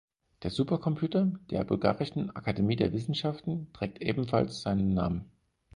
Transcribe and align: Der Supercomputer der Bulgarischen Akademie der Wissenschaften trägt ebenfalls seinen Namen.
Der 0.41 0.49
Supercomputer 0.49 1.31
der 1.51 1.63
Bulgarischen 1.63 2.35
Akademie 2.35 2.75
der 2.75 2.91
Wissenschaften 2.91 3.67
trägt 3.71 4.01
ebenfalls 4.01 4.63
seinen 4.63 4.95
Namen. 4.95 5.29